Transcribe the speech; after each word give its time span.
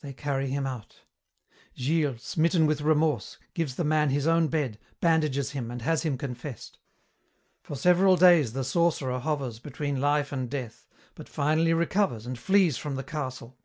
They 0.00 0.12
carry 0.12 0.48
him 0.48 0.66
out. 0.66 1.02
Gilles, 1.78 2.16
smitten 2.18 2.66
with 2.66 2.80
remorse, 2.80 3.38
gives 3.54 3.76
the 3.76 3.84
man 3.84 4.10
his 4.10 4.26
own 4.26 4.48
bed, 4.48 4.80
bandages 5.00 5.52
him, 5.52 5.70
and 5.70 5.80
has 5.82 6.02
him 6.02 6.18
confessed. 6.18 6.80
For 7.62 7.76
several 7.76 8.16
days 8.16 8.52
the 8.52 8.64
sorcerer 8.64 9.20
hovers 9.20 9.60
between 9.60 10.00
life 10.00 10.32
and 10.32 10.50
death 10.50 10.88
but 11.14 11.28
finally 11.28 11.72
recovers 11.72 12.26
and 12.26 12.36
flees 12.36 12.78
from 12.78 12.96
the 12.96 13.04
castle. 13.04 13.56